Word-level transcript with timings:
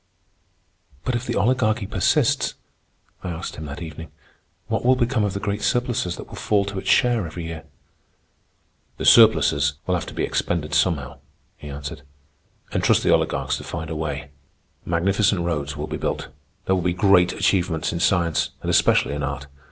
"But 1.05 1.13
if 1.13 1.27
the 1.27 1.35
Oligarchy 1.35 1.85
persists," 1.85 2.55
I 3.23 3.29
asked 3.29 3.55
him 3.57 3.65
that 3.67 3.83
evening, 3.83 4.09
"what 4.65 4.83
will 4.83 4.95
become 4.95 5.23
of 5.23 5.33
the 5.33 5.39
great 5.39 5.61
surpluses 5.61 6.15
that 6.15 6.25
will 6.25 6.33
fall 6.33 6.65
to 6.65 6.79
its 6.79 6.89
share 6.89 7.27
every 7.27 7.45
year?" 7.45 7.65
"The 8.97 9.05
surpluses 9.05 9.73
will 9.85 9.93
have 9.93 10.07
to 10.07 10.15
be 10.15 10.23
expended 10.23 10.73
somehow," 10.73 11.19
he 11.55 11.69
answered; 11.69 12.01
"and 12.71 12.83
trust 12.83 13.03
the 13.03 13.13
oligarchs 13.13 13.57
to 13.57 13.63
find 13.63 13.91
a 13.91 13.95
way. 13.95 14.31
Magnificent 14.85 15.41
roads 15.41 15.77
will 15.77 15.85
be 15.85 15.97
built. 15.97 16.29
There 16.65 16.73
will 16.73 16.81
be 16.81 16.93
great 16.93 17.33
achievements 17.33 17.93
in 17.93 17.99
science, 17.99 18.49
and 18.63 18.71
especially 18.71 19.13
in 19.13 19.21
art. 19.21 19.45